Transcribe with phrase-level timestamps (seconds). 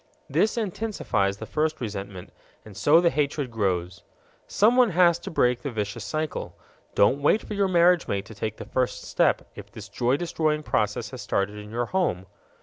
[0.27, 2.33] This intensifies the first resentment,
[2.65, 4.01] and so the hatred grows.
[4.47, 6.55] Someone has to break the vicious cycle.
[6.95, 10.63] Don't wait for your marriage mate to take the first step if this joy destroying
[10.63, 12.25] process has started in your home.